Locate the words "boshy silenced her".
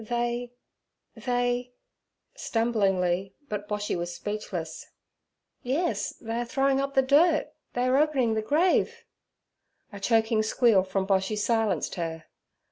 11.05-12.25